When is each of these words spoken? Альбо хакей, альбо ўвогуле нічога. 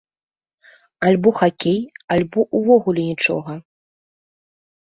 Альбо 1.09 1.29
хакей, 1.41 1.77
альбо 2.15 2.39
ўвогуле 2.61 3.03
нічога. 3.11 3.51